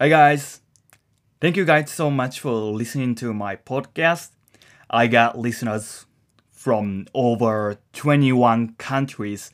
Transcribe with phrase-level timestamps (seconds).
[0.00, 0.60] Hi guys.
[1.40, 4.30] Thank you guys so much for listening to my podcast.
[4.88, 6.06] I got listeners
[6.52, 9.50] from over 21 countries.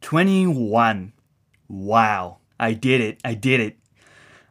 [0.00, 1.12] 21.
[1.68, 2.38] Wow.
[2.58, 3.20] I did it.
[3.22, 3.76] I did it.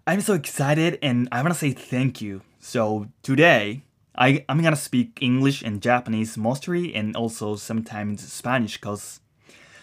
[0.05, 2.41] I'm so excited and I want to say thank you.
[2.59, 3.81] So today,
[4.15, 9.21] I, I'm gonna speak English and Japanese mostly and also sometimes Spanish because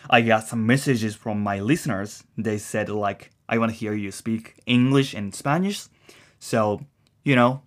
[0.09, 2.23] I got some messages from my listeners.
[2.39, 5.89] They said like, I want to hear you speak English and Spanish.
[6.39, 6.81] So,
[7.25, 7.61] you know,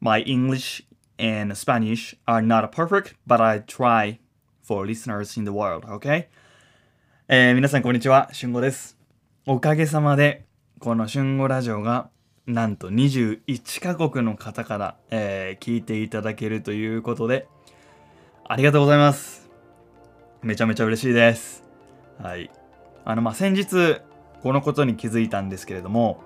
[0.00, 0.82] my English
[1.18, 4.18] and Spanish are not perfect, but I try
[4.62, 6.28] for listeners in the world, okay?
[7.28, 8.98] えー皆さんこんにちは、しゅんごです。
[9.46, 10.44] おかげさまで、
[10.78, 12.10] このしゅんごラジオが、
[12.46, 17.48] なんと21カ国の方から、えー聞いていただけるということで、
[18.46, 19.48] ありがとうございます。
[20.42, 21.64] めちゃめちゃ嬉しいです。
[22.22, 22.50] はい。
[23.06, 24.02] あの、まあ、先日、
[24.44, 26.22] このことに気づいたんですけれども、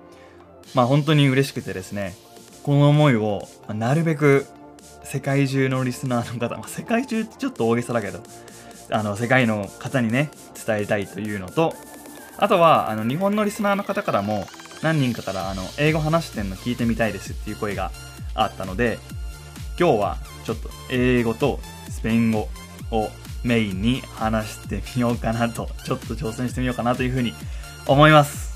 [0.75, 2.15] まあ、本当に嬉しくてですね、
[2.63, 4.45] この思いを、なるべく
[5.05, 8.21] 世界中のリスナーの方、まあ、世界中ってちょっと大げさだけど、
[8.91, 10.31] あの、世界の方にね、
[10.67, 11.73] 伝えたいというのと、
[12.37, 14.45] あとは、あの、日本のリスナーの方からも、
[14.81, 17.89] 何人かから、あの、英語話してんの聞いてみたいですっていう声が
[18.35, 18.99] あったので、
[19.79, 22.49] 今日は、ちょっと、英語とスペイン語
[22.91, 23.09] を
[23.45, 27.33] メインに話してみようかなと、ちょっと挑戦してみようかなというふうに
[27.89, 28.49] 思います。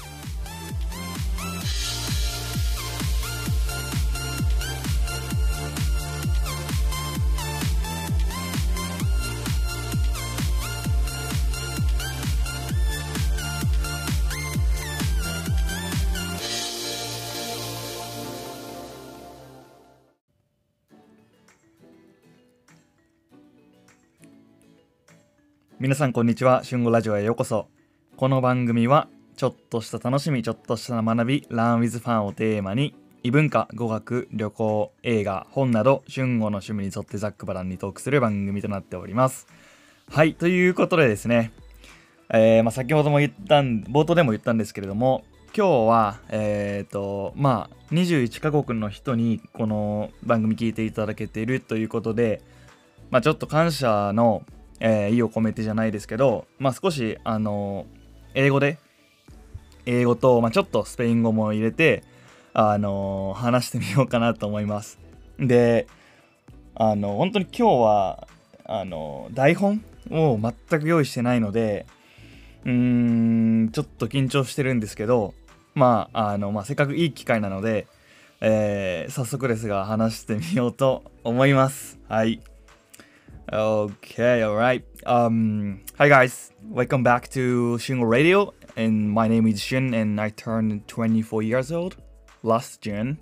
[25.80, 27.68] 皆さんこんにちは、春語ラジオへようこそ。
[28.16, 29.08] この番組は、
[29.44, 39.48] ちょっとした楽しみ、ちょっとした学び、Learn with Fun をテーマに、異文化、語学、旅行、映画、本など、春語の趣味に沿ってざっくばらんにトークする番組となっております。
[40.10, 41.52] はい、ということでですね、
[42.30, 52.42] えーまあ、先ほども言ったん、冒頭でも言ったんですけれども、今日は、えっ、と、まあ、21カ国の人にこの番組聞いていただけているということで、
[53.12, 54.46] まあ、ちょっと感謝の、
[54.80, 57.88] えー意を込めてじゃないですけど、まあ、少し、あの
[58.36, 58.78] 英語で、
[59.86, 62.04] 英語と、まあ、ちょっとスペイン語も入れて、
[62.54, 65.00] あの話してみようかなと思います。
[65.40, 65.88] で、
[66.76, 68.28] あの、本当に今日は、
[68.66, 71.86] あの台本を全く用意してないので、
[72.66, 75.34] うーん、ちょっと緊張してるんですけど、
[75.76, 77.88] まあ、あの、まあ、せっかくいい機会なので、
[78.42, 81.98] えー早速ですが話してみようと思います。
[82.10, 82.42] はい。
[83.52, 84.84] Okay, alright.
[85.06, 88.54] Um, hi guys, welcome back to Shingo Radio.
[88.76, 91.96] And my name is Shin, and I turned 24 years old
[92.42, 93.20] last June.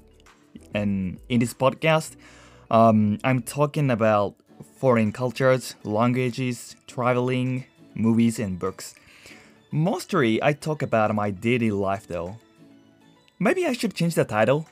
[0.74, 2.16] And in this podcast,
[2.70, 4.36] um, I'm talking about
[4.78, 8.96] foreign cultures, languages, traveling, movies, and books.
[9.72, 12.38] Mostly, I talk about my daily life though.
[13.38, 14.68] Maybe I should change the title.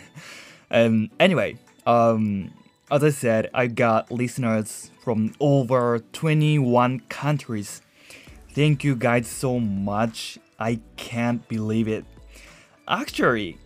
[0.70, 2.52] um, anyway, um,
[2.90, 7.80] as I said, I got listeners from over 21 countries.
[8.54, 10.38] Thank you guys so much.
[10.58, 12.04] I can't believe it.
[12.86, 13.56] Actually,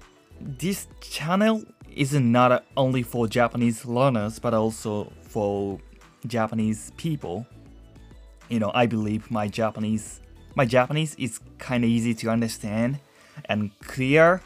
[0.41, 5.81] this channel is not only for Japanese learners but also for
[6.29, 7.47] Japanese people.
[8.49, 10.21] You know, I believe my Japanese
[10.55, 13.01] my Japanese is kind of easy to understand
[13.47, 14.41] and clear.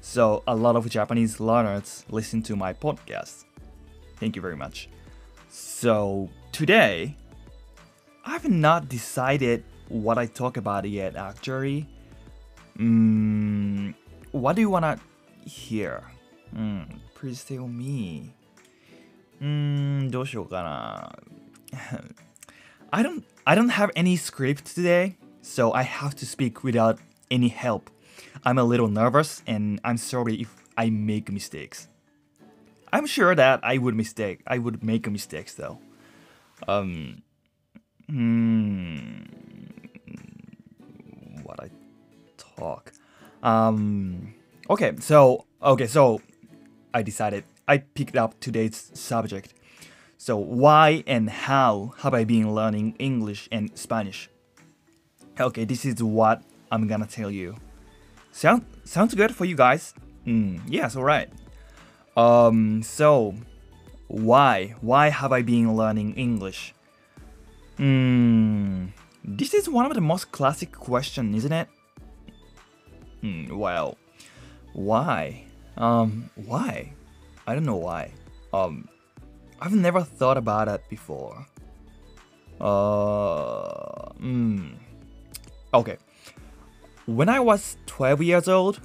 [0.00, 3.46] So a lot of Japanese learners listen to my podcast.
[4.18, 4.88] Thank you very much.
[5.50, 7.16] So today,
[8.24, 11.15] I've not decided what I talk about yet.
[11.15, 11.87] Actually,
[12.77, 13.93] mm,
[14.31, 14.99] what do you wanna
[15.45, 16.03] hear?
[16.55, 18.33] Mm, please tell me.
[19.39, 19.47] うー
[20.07, 21.19] ん、どうしようかな。
[22.91, 26.97] I don't I don't have any script today, so I have to speak without
[27.29, 27.89] any help.
[28.43, 31.87] I'm a little nervous and I'm sorry if I make mistakes.
[32.91, 34.41] I'm sure that I would mistake.
[34.47, 35.79] I would make mistakes though.
[36.67, 37.21] Um,
[38.07, 39.23] hmm,
[42.56, 42.92] talk.
[43.42, 44.34] Um,
[44.70, 46.20] okay, so okay, so
[46.94, 47.44] I decided.
[47.66, 49.54] I picked up today's subject.
[50.18, 54.28] So why and how have I been learning English and Spanish?
[55.38, 57.56] Okay, this is what I'm gonna tell you.
[58.32, 59.94] Sound sounds good for you guys?
[60.26, 61.30] Mm, yes, alright.
[62.16, 63.34] Um, so
[64.08, 64.74] why?
[64.80, 66.74] Why have I been learning English?
[67.78, 68.88] Hmm,
[69.24, 71.68] this is one of the most classic questions, isn't it?
[73.22, 73.96] Hmm, well,
[74.74, 75.44] Why?
[75.76, 76.92] Um, why?
[77.46, 78.12] I don't know why.
[78.52, 78.88] Um,
[79.60, 81.46] I've never thought about it before.
[82.60, 84.70] Uh, hmm.
[85.72, 85.96] Okay.
[87.06, 88.80] When I was 12 years old,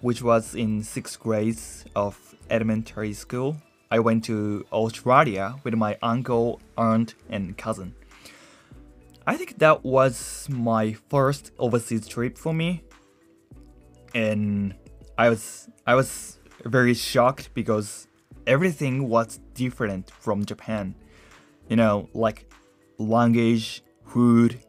[0.00, 1.58] which was in sixth grade
[1.94, 3.56] of elementary school,
[3.90, 7.94] I went to Australia with my uncle, aunt, and cousin.
[9.26, 12.82] I think that was my first overseas trip for me,
[14.14, 14.74] and
[15.18, 18.08] I was I was very shocked because
[18.46, 20.94] everything was different from Japan.
[21.68, 22.50] You know, like
[22.98, 24.60] language, food,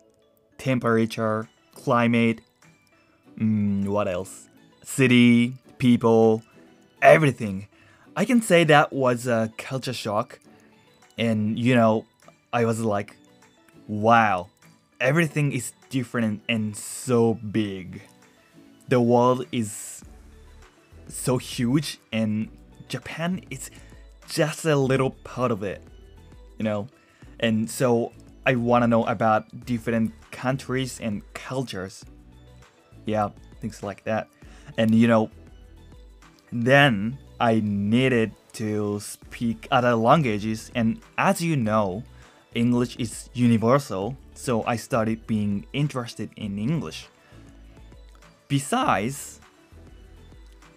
[0.57, 2.42] temperature, climate,
[3.39, 4.50] mm, what else?
[4.84, 6.44] City, people,
[7.01, 7.68] everything.
[8.16, 10.40] I can say that was a culture shock.
[11.18, 12.06] And, you know,
[12.51, 13.16] I was like,
[13.88, 14.50] wow,
[15.00, 18.01] everything is different and so big.
[18.88, 20.04] The world is
[21.07, 22.50] so huge, and
[22.88, 23.69] Japan is
[24.28, 25.84] just a little part of it,
[26.57, 26.88] you know?
[27.39, 28.13] And so
[28.45, 32.06] I want to know about different countries and cultures.
[33.06, 33.30] Yeah,
[33.60, 34.30] things like that.
[34.78, 35.30] And you know,
[36.51, 42.04] then I needed to speak other languages, and as you know,
[42.56, 47.07] English is universal, so I started being interested in English.
[48.48, 49.42] Besides,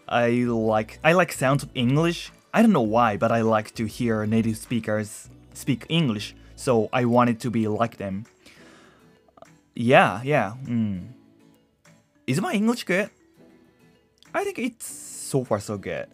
[0.09, 2.33] I like I like sounds of English.
[2.53, 7.05] I don't know why, but I like to hear native speakers speak English, so I
[7.05, 8.27] wanted to be like them.
[9.75, 10.55] Yeah, yeah.
[10.65, 11.09] Mm.
[12.27, 13.11] Is my English good?
[14.35, 16.07] I think it's so far so good.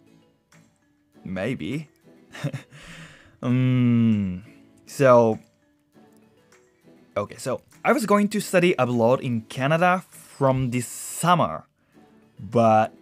[1.23, 1.89] Maybe.
[3.41, 4.43] um,
[4.85, 5.39] so,
[7.15, 11.65] okay, so I was going to study abroad in Canada from this summer,
[12.39, 12.93] but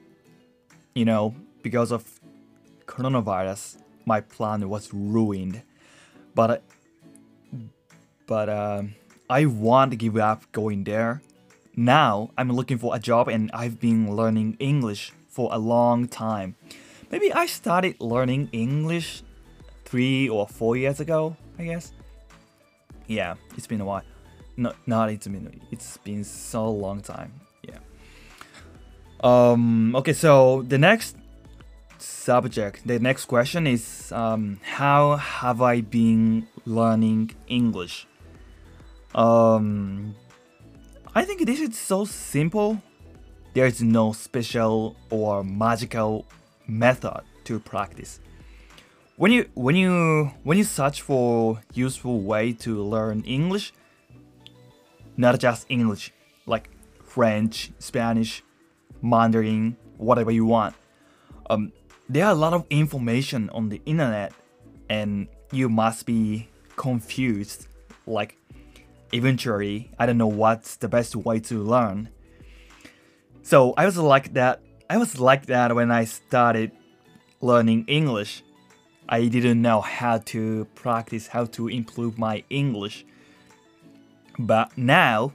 [0.93, 2.19] you know, because of
[2.87, 5.61] coronavirus, my plan was ruined.
[6.33, 6.63] But
[8.25, 8.95] but um,
[9.29, 11.21] I want to give up going there.
[11.75, 16.55] Now I'm looking for a job and I've been learning English for a long time.
[17.11, 19.23] Maybe I started learning English
[19.83, 21.91] three or four years ago, I guess.
[23.07, 24.03] Yeah, it's been a while.
[24.57, 27.44] No, not it's been it's been so long time.
[29.25, 29.95] Um.
[29.95, 30.13] Okay.
[30.13, 31.17] So the next
[31.97, 38.07] subject, the next question is, um, how have I been learning English?
[39.15, 40.15] Um,
[41.15, 42.81] I think this is so simple.
[43.55, 46.25] There is no special or magical
[46.67, 48.19] method to practice.
[49.17, 53.73] When you when you when you search for useful way to learn English,
[55.17, 56.11] not just English,
[56.45, 56.69] like
[57.05, 58.43] French, Spanish,
[59.05, 60.75] Mandarin, whatever you want.
[61.49, 61.71] Um,
[62.09, 64.33] there are a lot of information on the internet,
[64.89, 67.67] and you must be confused.
[68.05, 68.37] Like,
[69.11, 72.09] eventually, I don't know what's the best way to learn.
[73.41, 74.61] So I was like that.
[74.89, 76.71] I was like that when I started
[77.41, 78.43] learning English.
[79.07, 83.05] I didn't know how to practice, how to improve my English.
[84.39, 85.31] But now,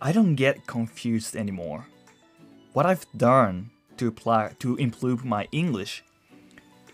[0.00, 1.86] I don't get confused anymore.
[2.72, 6.02] What I've done to apply to improve my English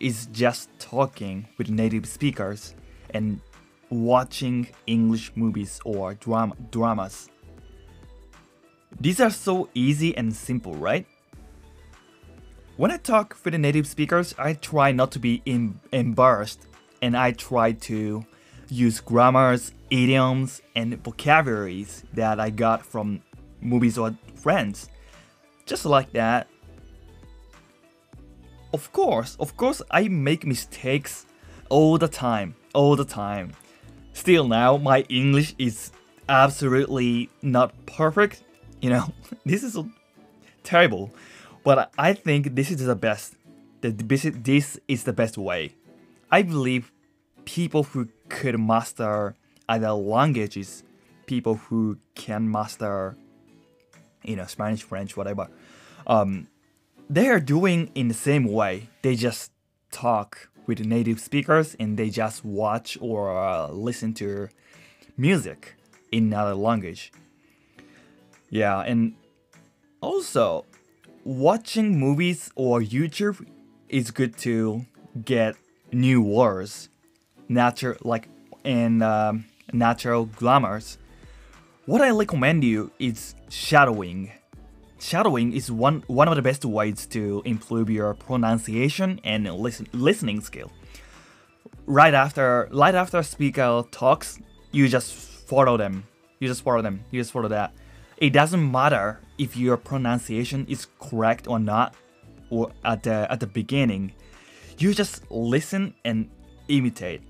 [0.01, 2.75] is just talking with native speakers
[3.11, 3.41] and
[3.89, 7.31] watching English movies or drama, dramas.
[9.01, 11.07] These are so easy and simple, right?
[12.77, 16.67] When I talk with the native speakers, I try not to be em- embarrassed
[17.03, 18.25] and I try to
[18.69, 23.23] use grammars, idioms, and vocabularies that I got from
[23.61, 24.89] movies or friends.
[25.69, 26.49] Just like that.
[28.73, 31.27] Of course, of course, I make mistakes
[31.69, 33.53] all the time, all the time.
[34.15, 35.93] Still now, my English is
[36.29, 38.43] absolutely not perfect.
[38.81, 39.13] You know,
[39.45, 39.79] this is
[40.65, 41.11] terrible.
[41.65, 43.35] But I think this is the best.
[43.83, 45.75] This is the best way.
[46.31, 46.91] I believe
[47.45, 49.35] people who could master
[49.69, 50.83] other languages,
[51.27, 53.17] people who can master,
[54.23, 55.49] you know, Spanish, French, whatever,
[56.07, 56.49] um,
[57.11, 58.89] they are doing in the same way.
[59.03, 59.51] They just
[59.91, 64.49] talk with native speakers and they just watch or uh, listen to
[65.17, 65.75] music
[66.13, 67.13] in another language.
[68.51, 69.15] Yeah, and
[70.01, 70.65] also
[71.25, 73.47] watching movies or YouTube
[73.89, 74.87] is good to
[75.25, 75.57] get
[75.93, 76.89] new words,
[77.49, 78.29] natural like
[78.65, 80.99] and um, natural grammars.
[81.89, 84.31] What I recommend you is shadowing.
[84.99, 90.43] shadowing is one one of the best ways to improve your pronunciation and listen, listening
[90.43, 90.71] skill.
[91.87, 94.39] Right after right after a speaker talks,
[94.71, 95.15] you just
[95.49, 96.05] follow them.
[96.41, 97.05] You just follow them.
[97.11, 97.73] You just follow that.
[98.19, 101.95] It doesn't matter if your pronunciation is correct or not,
[102.51, 104.13] or at the at the beginning.
[104.77, 106.29] You just listen and
[106.69, 107.23] imitate.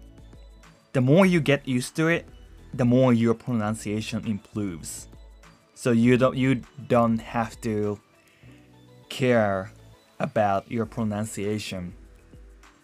[0.95, 2.27] The more you get used to it,
[2.74, 5.08] the more your pronunciation improves.
[5.76, 8.00] So you don't you don't have to
[9.10, 9.72] care
[10.20, 11.94] about your pronunciation.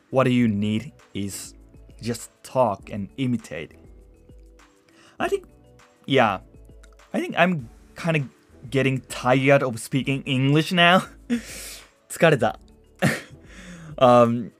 [0.09, 1.53] What you need is
[2.01, 3.73] just talk and imitate.
[5.19, 5.45] I think
[6.05, 6.39] yeah,
[7.13, 8.23] I think I'm kind of
[8.69, 11.01] getting tired of speaking English now.
[12.09, 12.59] 疲れた。
[13.97, 14.51] um,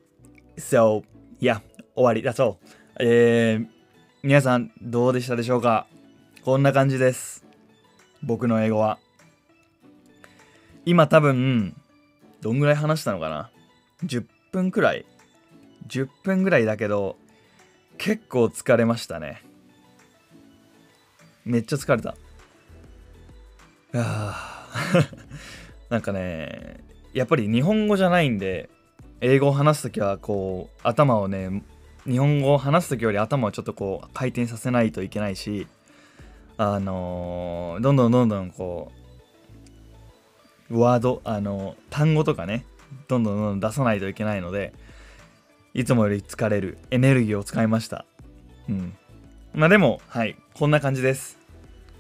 [0.58, 1.04] so,
[1.40, 1.62] yeah,
[1.96, 2.22] 終わり。
[2.22, 2.58] That's all.
[3.00, 3.68] えー、
[4.27, 5.87] 皆さんどうでしたでしょうか？
[6.47, 7.45] こんな感じです。
[8.23, 8.99] 僕の英語は。
[10.87, 11.77] 今多分、
[12.41, 13.51] どんぐらい話したのかな
[14.03, 15.05] ?10 分くらい
[15.89, 17.19] ?10 分ぐらいだけど、
[17.99, 19.43] 結構疲れましたね。
[21.45, 22.15] めっちゃ疲れた
[23.93, 24.71] あ。
[25.91, 28.71] なんかね、やっぱり日本語じゃないんで、
[29.21, 31.63] 英語を話すときはこう、頭をね、
[32.07, 35.67] 日本語を話す時より頭をちょっとこう回転させないといけないし
[36.57, 38.93] あのー、どんどんどんどんこ
[40.71, 42.65] うワードあの単語とかね
[43.09, 44.73] どんどんどんどん出さないといけないので
[45.75, 48.05] いつもより疲れるエネルギーを使いました。
[48.69, 48.97] うん。
[49.55, 51.39] まあでもはいこんな感じです。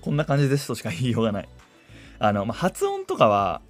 [0.00, 1.48] こんな感じですとしか言いようがない。
[2.20, 3.60] あの、まあ、発音とかは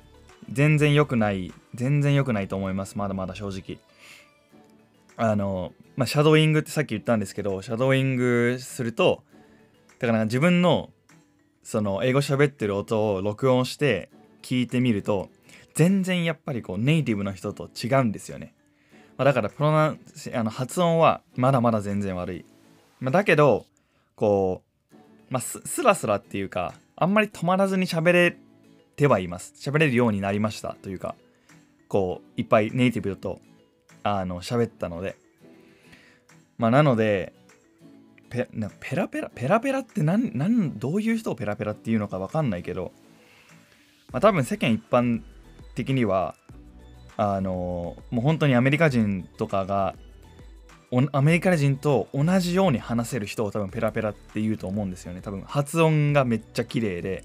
[0.53, 2.99] 全然良くない全然良くないと思います。
[2.99, 3.79] まだまだ正直。
[5.17, 9.23] あのまあ、シャドーイングってさっき言ったんですけど、シャドーイングすると、
[10.01, 10.91] だから自分の
[11.63, 14.11] その英語喋ってる音を録音して
[14.43, 15.31] 聞いてみると、
[15.75, 18.55] 全然やっぱりこうネイティブの人と違うんですよね。
[19.17, 19.97] まあ、だからプロナ
[20.35, 22.45] あの発音はまだまだ全然悪い。
[23.01, 23.65] まあ、だけど、
[24.17, 24.97] こう、
[25.31, 28.37] まあ、スラスラっていうか、あんまり止まらずに喋れ
[28.97, 29.55] てはいます。
[29.59, 31.15] 喋れるようになりましたというか、
[31.89, 33.41] こう、いっぱいネイティブと
[34.03, 35.17] あの喋ったので。
[36.59, 37.33] まあ、なので
[38.31, 38.49] ペ
[38.97, 42.93] ラペラペラペラって何何どういう人をペラペラっていうのか分かんないけど、
[44.13, 45.23] まあ、多分世間一般
[45.75, 46.35] 的には
[47.17, 49.95] あのもう本当にアメリカ人とかが
[51.13, 55.23] アメリカ人と同じように話せる人を多分ペラペラって言うと思うんですよね。
[55.23, 57.25] 多分発音がめっちゃ綺麗で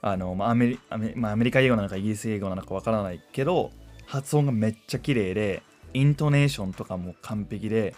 [0.00, 3.70] あの、まあ、アメリアメ,、まあ、アメリカ英語なのかイギリス英語なのかわからないけど
[4.06, 5.62] 発音がめっちゃ綺麗で
[5.94, 7.94] イントネーションとかも完璧で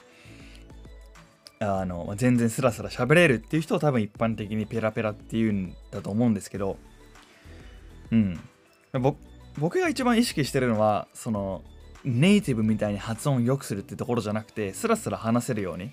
[1.63, 6.79] あの全然スラスラ喋れるっていう人を多分一般的にペラペラっていうんだと思うんですけど、
[8.11, 8.41] うん。
[9.59, 11.63] 僕が一番意識してるのは、その、
[12.03, 15.91] ネイティブみたいに発音を良くするってところじゃなくて、スラスラ話せるように。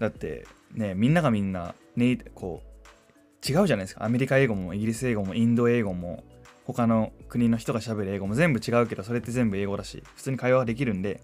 [0.00, 4.04] だって、ね、みんながみんな、ネイこう、違うじゃないですか。
[4.04, 6.24] アメリカ英語もイギリス英語もインド英語も、
[6.64, 11.20] 他の国の人が喋る英語も全部違うけど、それって全部英語だし、普通に会話できるんで、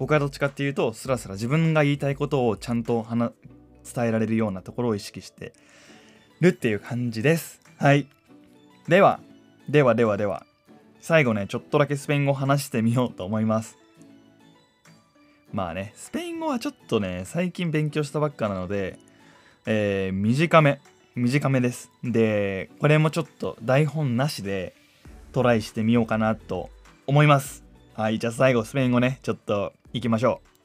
[0.00, 5.52] 僕はどっちかっていうとスラスラ自分が言いたいことをちゃんと伝えられるようなところを意識して
[6.40, 7.60] るっていう感じです。
[7.76, 8.08] はい。
[8.88, 9.20] では
[9.68, 10.46] ではではでは。
[11.02, 13.76] 最後ねちょっとだけスペイン語を話してみようと思います。
[15.52, 18.98] まあねスペイン語はちょっとね最近勉強したばっかなので、
[19.66, 20.80] えー、短め
[21.14, 21.90] 短めです。
[22.02, 24.74] でこれもちょっと台本なしで
[25.32, 26.70] トライしてみようかなと
[27.06, 27.64] 思います。
[27.92, 30.55] はいじゃあ最後スペイン語ねちょっと行きましょう。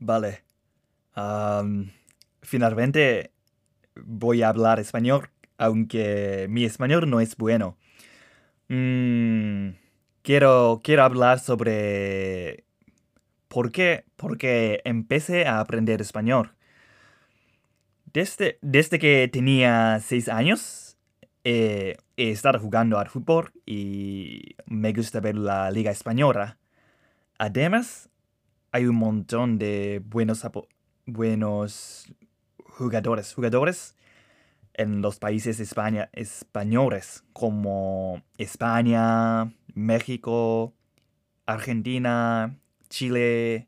[0.00, 0.42] Vale.
[1.16, 1.90] Um,
[2.42, 3.30] finalmente
[3.96, 7.78] voy a hablar español, aunque mi español no es bueno.
[8.68, 9.70] Mm,
[10.22, 12.64] quiero, quiero hablar sobre
[13.48, 16.54] por qué, porque empecé a aprender español.
[18.12, 20.96] Desde, desde que tenía seis años,
[22.19, 26.57] he jugando al fútbol y me gusta ver la liga española.
[27.37, 28.09] Además,
[28.71, 30.45] hay un montón de buenos,
[31.05, 32.13] buenos
[32.65, 33.95] jugadores, jugadores
[34.73, 40.73] en los países españoles como España, México,
[41.45, 42.57] Argentina,
[42.89, 43.67] Chile,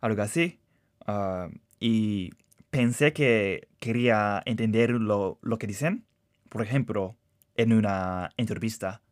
[0.00, 0.58] algo así.
[1.06, 1.48] Ah,
[1.80, 2.30] y
[2.70, 6.06] pensé que quería entender lo, lo que dicen
[6.52, 7.16] por ejemplo,
[7.62, 9.02] en una entrevista,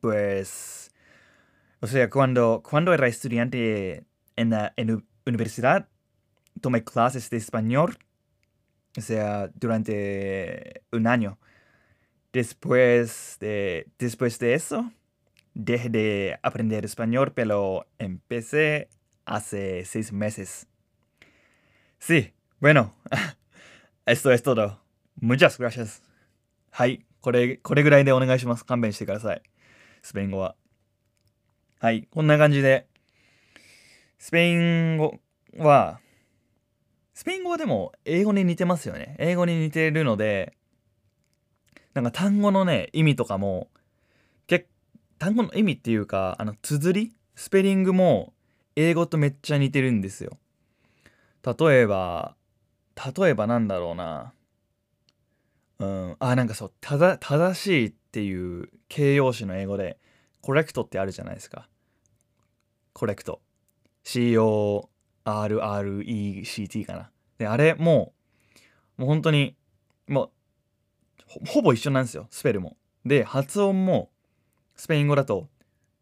[0.00, 0.90] pues,
[1.80, 4.04] o sea, cuando, cuando era estudiante
[4.36, 4.74] en la
[5.26, 5.88] universidad,
[6.60, 7.96] tomé clases de español,
[8.96, 11.38] o sea, durante un año.
[12.32, 14.92] Después de, después de eso,
[15.54, 18.88] dejé de aprender español, pero empecé
[19.24, 20.66] hace seis meses.
[21.98, 22.94] Sí, bueno,
[24.06, 24.82] esto es todo.
[25.16, 26.02] Muchas gracias.
[26.78, 28.64] はい、これ、これぐらいでお願いします。
[28.64, 29.42] 勘弁してください。
[30.02, 30.54] スペイン語は。
[31.80, 32.86] はい、こんな感じで、
[34.18, 35.18] スペイン語
[35.56, 36.00] は、
[37.14, 39.16] スペイン語はでも英語に似てますよね。
[39.18, 40.54] 英語に似てるので、
[41.94, 43.68] なんか単語のね、意味とかも、
[44.46, 44.66] 結
[45.18, 48.32] 単語の意味っていうか、あの、綴りスペリングも
[48.76, 50.38] 英語とめっちゃ似てるんですよ。
[51.44, 52.36] 例えば、
[53.16, 54.32] 例えばなんだろうな。
[55.80, 59.98] うん、あ、なんかそう、ただ、正しいっていう形容詞の英語で、
[60.40, 61.68] コレクトってあるじゃないですか。
[62.92, 63.40] コレクト。
[64.02, 64.94] C-O-R-R-E-C-T
[66.84, 67.10] かな。
[67.38, 68.12] で、あれも
[68.98, 69.56] う、もう本当に、
[70.08, 70.30] もう
[71.26, 72.76] ほ、ほぼ一緒なんですよ、スペルも。
[73.04, 74.10] で、発音も、
[74.74, 75.48] スペイン語だと、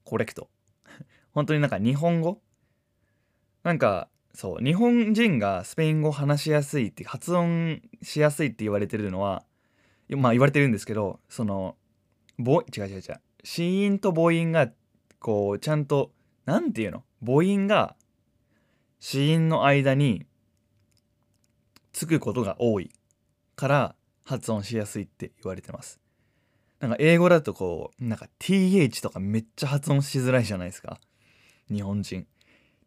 [0.05, 0.49] コレクト。
[1.33, 2.41] 本当になんか日本語？
[3.63, 9.45] なんか、そう、日本人がスペイン語話しやすいって、発音しやすいって言われてるのは、
[10.11, 11.77] まあ言われてるんですけど、その、
[12.39, 13.03] ぼ違う違う違う。
[13.43, 14.71] 子音と母音が、
[15.19, 16.13] こう、ちゃんと、
[16.45, 17.03] なんていうの？
[17.25, 17.97] 母音が、
[19.01, 20.27] 子音の間に、
[21.93, 22.91] つくことが多い
[23.57, 25.99] から発音しやすいって言われてます。
[26.79, 31.01] なんか英語だとこう、なんか th とかめっちゃ発音しづらいじゃないですか。
[31.73, 32.27] 日本人。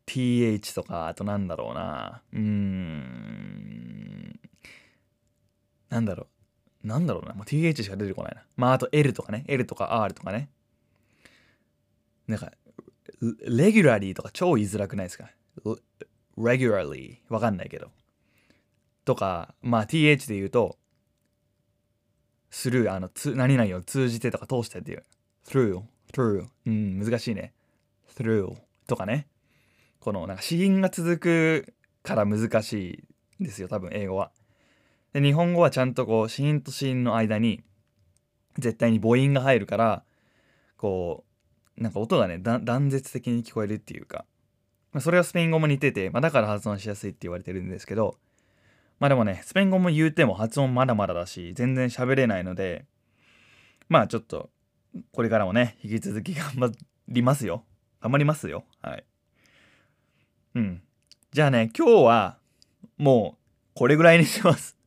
[0.05, 2.21] th とか、あとなんだろうな。
[2.31, 4.39] うーん。
[5.89, 6.27] なんだろう。
[6.83, 7.33] なんだろうな。
[7.33, 8.43] もう th しか出てこないな。
[8.55, 9.43] まああと l とかね。
[9.48, 10.50] l とか r とかね。
[12.27, 12.51] なんか、
[13.21, 15.29] レギュラリーとか超言いづらくないですか
[16.38, 17.17] ?regularly。
[17.27, 17.89] わかんないけど。
[19.03, 20.77] とか、まあ th で言うと、
[22.51, 25.03] する、あの、つ、何々を通じてとか通してっていう。
[25.45, 26.47] through, through.
[26.65, 27.53] うん、難しいね。
[28.15, 28.56] through
[28.88, 29.27] とかね。
[29.99, 33.03] この、なんか、子音が続くから難し
[33.39, 34.32] いですよ、多分、英語は。
[35.13, 37.63] で、日本語はちゃんとこう、子音と子音の間に、
[38.58, 40.04] 絶対に母音が入るから、
[40.78, 41.24] こ
[41.78, 44.26] う、なんか音がね、断絶的に聞こえるっていうか、
[44.91, 48.17] まあ、それはスペイン語も似てて、まあ、だから発音しやすいって言われてるんですけど、
[49.00, 52.86] まあでもね、スペイン語も言うても発音まだまだだし、全然喋れないので、
[53.88, 54.50] まあちょっと、
[55.13, 56.72] これからもね、引き続き頑張
[57.08, 57.63] りますよ。
[58.02, 58.65] 頑張りますよ。
[58.82, 59.06] はい。
[60.56, 60.82] うん。
[61.32, 62.38] じゃあね、今日は、
[62.98, 64.78] もう、これぐらいにします。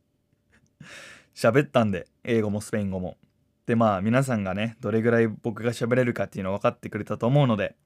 [1.35, 3.17] 喋ったんで、英語もスペイン語も。
[3.67, 7.77] で、まあ皆さんがね、どれぐらい僕が喋れるかっていうの分かってくれたと思うので、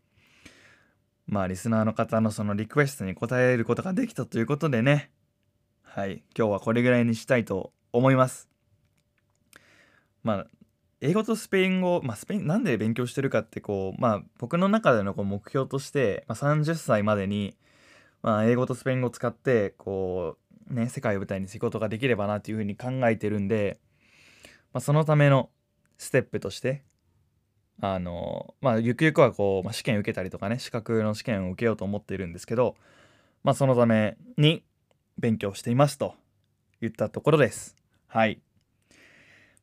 [1.26, 5.10] まあリスナーの方のそのリクエストに答えることができたということでね、
[5.82, 8.48] はい、今日はこれぐらいにしたいと思います。
[10.22, 10.46] まあ、
[11.00, 17.56] 英語とスペイン語、まあ、スペイン、なんで勉強してるかって、こう、まあ、僕の中でのこう目標として、まあ、30歳までに、
[18.22, 23.78] まあ、英語とスペイン語を使って、こう、ね、世界を舞台に仕事ができればなっていうふうに考えてるんで、
[24.72, 25.50] まあ、そのための
[25.98, 26.82] ステップとして、
[27.80, 32.76] あの、まあ、ゆくゆくはこう、まあ、試験受けたりとかね、資格の試験を受けようと思ってるんですけど、
[33.44, 34.64] まあ、そのために
[35.18, 36.14] 勉強していますと
[36.80, 37.76] 言ったところです。
[38.06, 38.40] はい。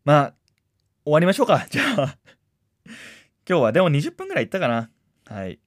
[0.06, 0.34] まあ、
[1.06, 1.66] 終わりましょうか。
[1.70, 2.18] じゃあ、
[3.48, 4.89] 今日はでも20分ぐらいいったかな。
[5.26, 5.60] はい。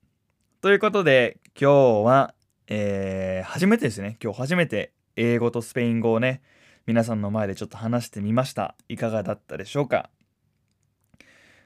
[0.61, 2.35] ということで、今日は、
[2.69, 4.17] えー、初めてですね。
[4.23, 6.43] 今日初めて英語とスペイン語をね、
[6.87, 8.77] 皆さんの前でちょっと話してみました。
[8.89, 10.11] いかがだったでしょうか？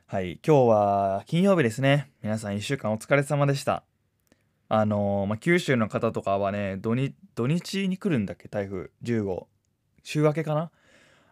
[0.07, 0.41] はい。
[0.47, 2.11] 今日は金曜日ですね。
[2.23, 3.85] 皆さん1週間お疲れ様でした。
[4.69, 9.49] あのーまあ、九州の方とかはね、土日に来るんだっけ、台風10号。
[10.05, 10.71] 週明けかな？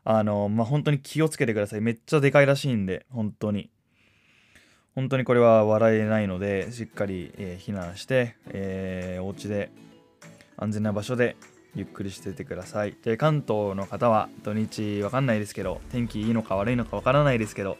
[0.04, 1.80] あのーまあ、本当に気をつけてください。
[1.80, 3.70] めっちゃでかいらしいんで、本当に。
[4.94, 9.70] 本当にこれは笑えないので、しっかり、えー避難して、えーお家で
[10.56, 11.36] 安全な場所で
[11.74, 12.96] ゆっくりしててください。
[13.02, 17.78] で、関東の方は土日わかんないですけど、天気いいのか悪いのかわからないですけど、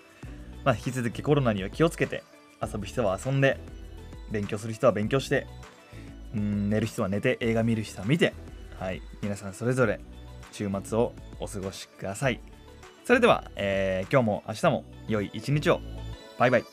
[0.64, 2.22] まあ、引き続きコロナには気をつけて、
[2.62, 3.58] 遊ぶ人は遊んで、
[4.30, 5.46] 勉強する人は勉強して、
[6.34, 8.34] うん寝る人は寝て、映画見る人は見て、
[8.78, 10.00] はい、皆さんそれぞれ
[10.52, 12.40] 週末をお過ごしください。
[13.04, 15.80] それでは、えー今日も明日も良い一日を。
[16.38, 16.64] バイバイ。